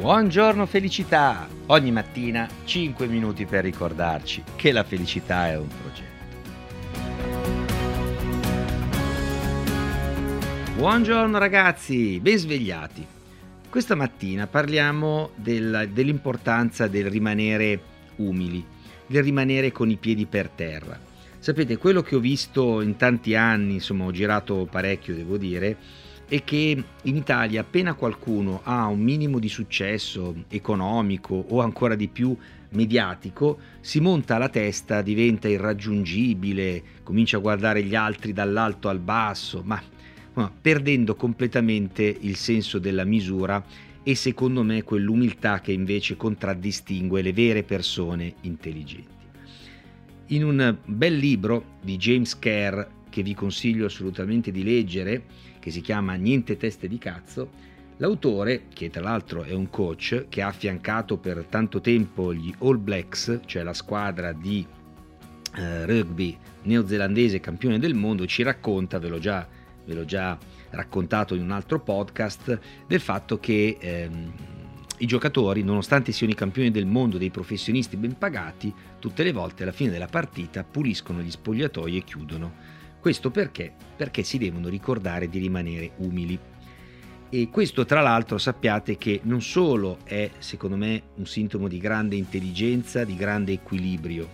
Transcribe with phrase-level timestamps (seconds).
[0.00, 1.46] Buongiorno felicità!
[1.66, 6.08] Ogni mattina 5 minuti per ricordarci che la felicità è un progetto.
[10.74, 13.06] Buongiorno ragazzi, ben svegliati.
[13.68, 17.78] Questa mattina parliamo del, dell'importanza del rimanere
[18.16, 18.64] umili,
[19.06, 20.98] del rimanere con i piedi per terra.
[21.38, 25.76] Sapete, quello che ho visto in tanti anni, insomma ho girato parecchio devo dire,
[26.30, 32.06] è che in Italia appena qualcuno ha un minimo di successo economico o ancora di
[32.06, 32.36] più
[32.68, 39.64] mediatico, si monta alla testa, diventa irraggiungibile, comincia a guardare gli altri dall'alto al basso,
[39.64, 39.82] ma
[40.62, 43.64] perdendo completamente il senso della misura
[44.00, 49.18] e secondo me quell'umiltà che invece contraddistingue le vere persone intelligenti.
[50.26, 55.24] In un bel libro di James Kerr che vi consiglio assolutamente di leggere,
[55.58, 57.50] che si chiama Niente teste di cazzo,
[57.98, 62.82] l'autore, che tra l'altro è un coach, che ha affiancato per tanto tempo gli All
[62.82, 64.66] Blacks, cioè la squadra di
[65.56, 69.46] eh, rugby neozelandese campione del mondo, ci racconta, ve l'ho già,
[69.84, 70.38] ve l'ho già
[70.70, 74.32] raccontato in un altro podcast, del fatto che ehm,
[74.98, 79.62] i giocatori, nonostante siano i campioni del mondo, dei professionisti ben pagati, tutte le volte
[79.62, 83.72] alla fine della partita puliscono gli spogliatoi e chiudono questo perché?
[83.96, 86.38] Perché si devono ricordare di rimanere umili.
[87.32, 92.16] E questo tra l'altro sappiate che non solo è secondo me un sintomo di grande
[92.16, 94.28] intelligenza, di grande equilibrio,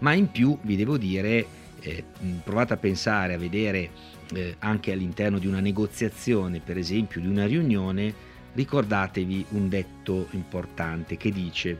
[0.00, 1.46] ma in più vi devo dire,
[1.80, 2.04] eh,
[2.42, 3.90] provate a pensare, a vedere
[4.34, 8.12] eh, anche all'interno di una negoziazione, per esempio di una riunione,
[8.52, 11.78] ricordatevi un detto importante che dice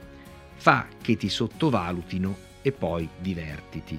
[0.54, 3.98] fa che ti sottovalutino e poi divertiti.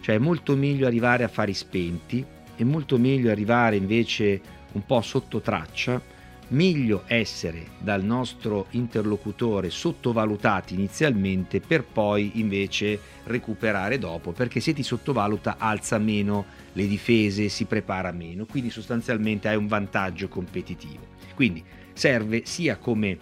[0.00, 2.24] Cioè è molto meglio arrivare a fari spenti,
[2.56, 4.40] è molto meglio arrivare invece
[4.72, 6.00] un po' sotto traccia,
[6.50, 14.82] meglio essere dal nostro interlocutore sottovalutati inizialmente per poi invece recuperare dopo, perché se ti
[14.82, 21.08] sottovaluta alza meno le difese, si prepara meno, quindi sostanzialmente hai un vantaggio competitivo.
[21.34, 21.62] Quindi
[21.92, 23.16] serve sia come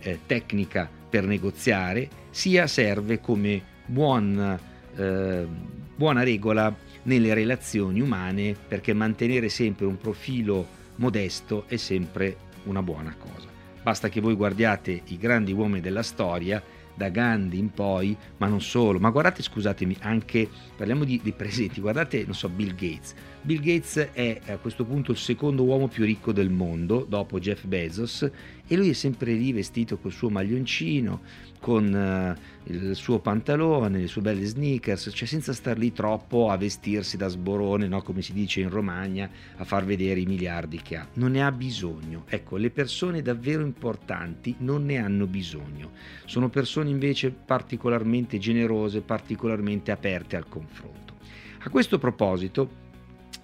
[0.00, 4.58] eh, tecnica per negoziare, sia serve come buon
[4.98, 5.46] eh,
[5.94, 10.66] buona regola nelle relazioni umane perché mantenere sempre un profilo
[10.96, 13.48] modesto è sempre una buona cosa.
[13.82, 16.62] Basta che voi guardiate i grandi uomini della storia,
[16.98, 21.80] da Gandhi in poi, ma non solo, ma guardate, scusatemi, anche, parliamo di, di presenti,
[21.80, 23.14] guardate, non so, Bill Gates.
[23.40, 27.64] Bill Gates è a questo punto il secondo uomo più ricco del mondo, dopo Jeff
[27.64, 28.28] Bezos,
[28.66, 31.20] e lui è sempre lì vestito col suo maglioncino,
[31.58, 36.56] con uh, il suo pantalone, le sue belle sneakers, cioè senza star lì troppo a
[36.56, 38.02] vestirsi da sborone, no?
[38.02, 41.06] come si dice in Romagna, a far vedere i miliardi che ha.
[41.14, 42.24] Non ne ha bisogno.
[42.28, 45.92] Ecco, le persone davvero importanti non ne hanno bisogno.
[46.26, 51.14] Sono persone invece particolarmente generose, particolarmente aperte al confronto.
[51.60, 52.86] A questo proposito,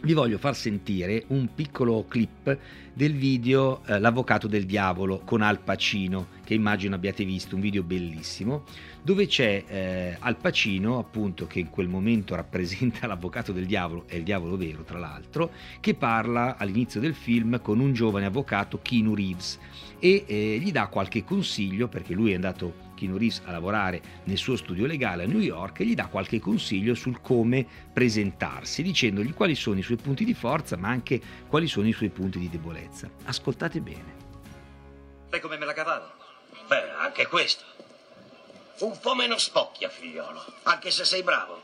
[0.02, 2.58] vi voglio far sentire un piccolo clip
[2.92, 7.82] del video eh, L'avvocato del diavolo con Al Pacino, che immagino abbiate visto, un video
[7.82, 8.64] bellissimo,
[9.02, 14.14] dove c'è eh, Al Pacino, appunto, che in quel momento rappresenta l'avvocato del diavolo, è
[14.14, 15.50] il diavolo vero tra l'altro,
[15.80, 19.58] che parla all'inizio del film con un giovane avvocato, Keanu Reeves,
[19.98, 24.36] e eh, gli dà qualche consiglio, perché lui è andato Keanu Reeves a lavorare nel
[24.36, 29.32] suo studio legale a New York e gli dà qualche consiglio sul come presentarsi, dicendogli
[29.34, 32.48] quali sono i suoi punti di forza, ma anche quali sono i suoi punti di
[32.48, 33.10] debolezza.
[33.24, 34.22] Ascoltate bene.
[35.30, 36.23] Sai come me la cavavo?
[37.14, 37.62] Anche questo.
[38.78, 41.62] Un po' meno spocchia, figliolo, anche se sei bravo.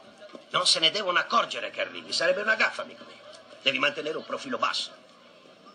[0.50, 3.18] Non se ne devono accorgere che arrivi, sarebbe una gaffa, amico mio.
[3.60, 4.92] Devi mantenere un profilo basso,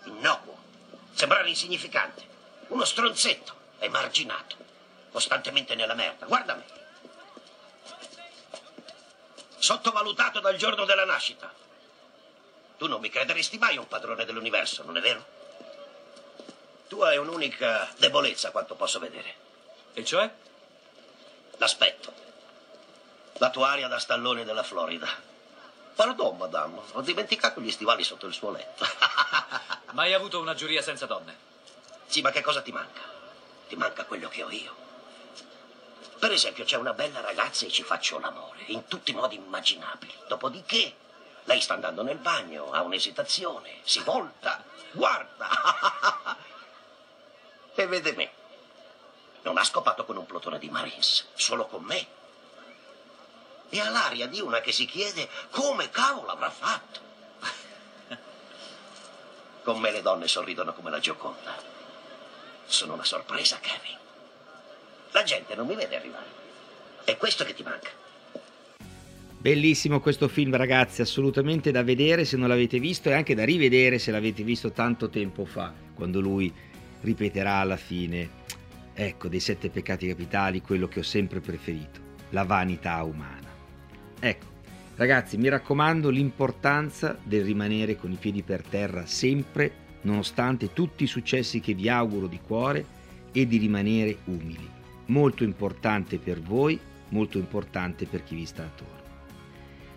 [0.06, 0.58] innocuo,
[1.14, 2.26] sembrare insignificante,
[2.68, 4.56] uno stronzetto, emarginato
[5.12, 6.26] costantemente nella merda.
[6.26, 6.66] Guarda me.
[9.58, 11.54] Sottovalutato dal giorno della nascita.
[12.78, 15.26] Tu non mi crederesti mai un padrone dell'universo, non è vero?
[16.88, 19.44] Tu hai un'unica debolezza, quanto posso vedere.
[19.98, 20.30] E cioè?
[21.56, 22.14] L'aspetto.
[23.38, 25.08] La tua aria da stallone della Florida.
[25.96, 28.86] Pardon, madame, ho dimenticato gli stivali sotto il suo letto.
[29.94, 31.38] Mai avuto una giuria senza donne?
[32.08, 33.00] Sì, ma che cosa ti manca?
[33.70, 34.76] Ti manca quello che ho io.
[36.20, 40.14] Per esempio, c'è una bella ragazza e ci faccio l'amore, in tutti i modi immaginabili.
[40.28, 40.94] Dopodiché,
[41.46, 46.36] lei sta andando nel bagno, ha un'esitazione, si volta, guarda.
[47.76, 48.44] e vede me.
[49.46, 52.08] Non ha scopato con un plotone di Marines, solo con me.
[53.70, 57.00] E ha l'aria di una che si chiede come cavolo avrà fatto.
[59.64, 61.56] Con me le donne sorridono come la Gioconda.
[62.66, 63.98] Sono una sorpresa, Kevin.
[65.12, 66.26] La gente non mi vede arrivare.
[67.04, 67.92] È questo che ti manca.
[69.38, 74.00] Bellissimo questo film ragazzi, assolutamente da vedere se non l'avete visto e anche da rivedere
[74.00, 76.52] se l'avete visto tanto tempo fa, quando lui
[77.02, 78.44] ripeterà alla fine,
[78.96, 82.00] ecco, dei sette peccati capitali, quello che ho sempre preferito,
[82.30, 83.50] la vanità umana.
[84.20, 84.46] Ecco,
[84.96, 91.08] ragazzi, mi raccomando l'importanza del rimanere con i piedi per terra sempre, nonostante tutti i
[91.08, 92.96] successi che vi auguro di cuore,
[93.36, 94.68] e di rimanere umili.
[95.08, 98.94] Molto importante per voi, molto importante per chi vi sta attorno.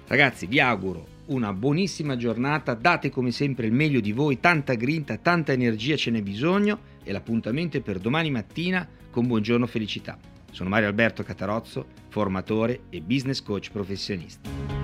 [0.09, 5.17] Ragazzi, vi auguro una buonissima giornata, date come sempre il meglio di voi, tanta grinta,
[5.17, 10.19] tanta energia ce n'è bisogno e l'appuntamento è per domani mattina con Buongiorno Felicità.
[10.51, 14.78] Sono Mario Alberto Catarozzo, formatore e business coach professionista.